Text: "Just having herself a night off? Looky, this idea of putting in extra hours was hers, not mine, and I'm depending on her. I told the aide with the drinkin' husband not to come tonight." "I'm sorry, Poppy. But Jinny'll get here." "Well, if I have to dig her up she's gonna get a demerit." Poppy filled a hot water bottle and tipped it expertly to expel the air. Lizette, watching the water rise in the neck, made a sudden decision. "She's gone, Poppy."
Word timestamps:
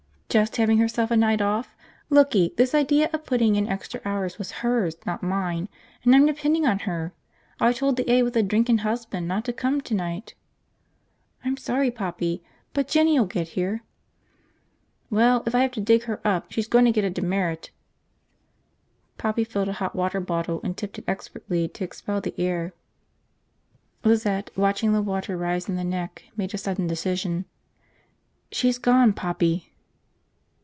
"Just 0.31 0.55
having 0.55 0.77
herself 0.77 1.11
a 1.11 1.17
night 1.17 1.41
off? 1.41 1.75
Looky, 2.09 2.53
this 2.55 2.73
idea 2.73 3.09
of 3.11 3.25
putting 3.25 3.57
in 3.57 3.67
extra 3.67 3.99
hours 4.05 4.37
was 4.37 4.49
hers, 4.63 4.95
not 5.05 5.21
mine, 5.21 5.67
and 6.05 6.15
I'm 6.15 6.25
depending 6.25 6.65
on 6.65 6.79
her. 6.79 7.11
I 7.59 7.73
told 7.73 7.97
the 7.97 8.09
aide 8.09 8.21
with 8.23 8.35
the 8.35 8.41
drinkin' 8.41 8.77
husband 8.77 9.27
not 9.27 9.43
to 9.43 9.51
come 9.51 9.81
tonight." 9.81 10.33
"I'm 11.43 11.57
sorry, 11.57 11.91
Poppy. 11.91 12.41
But 12.73 12.87
Jinny'll 12.87 13.25
get 13.25 13.49
here." 13.59 13.83
"Well, 15.09 15.43
if 15.45 15.53
I 15.53 15.59
have 15.63 15.71
to 15.73 15.81
dig 15.81 16.03
her 16.03 16.25
up 16.25 16.49
she's 16.49 16.69
gonna 16.69 16.93
get 16.93 17.03
a 17.03 17.09
demerit." 17.09 17.71
Poppy 19.17 19.43
filled 19.43 19.67
a 19.67 19.73
hot 19.73 19.97
water 19.97 20.21
bottle 20.21 20.61
and 20.63 20.77
tipped 20.77 20.97
it 20.97 21.03
expertly 21.09 21.67
to 21.67 21.83
expel 21.83 22.21
the 22.21 22.33
air. 22.39 22.71
Lizette, 24.05 24.49
watching 24.55 24.93
the 24.93 25.01
water 25.01 25.35
rise 25.35 25.67
in 25.67 25.75
the 25.75 25.83
neck, 25.83 26.23
made 26.37 26.53
a 26.53 26.57
sudden 26.57 26.87
decision. 26.87 27.43
"She's 28.49 28.77
gone, 28.77 29.11
Poppy." 29.11 29.67